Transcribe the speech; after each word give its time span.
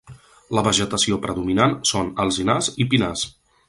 La 0.59 0.63
vegetació 0.67 1.19
predominant 1.27 1.79
són 1.93 2.13
alzinars 2.27 2.75
i 2.87 2.93
pinars. 2.95 3.33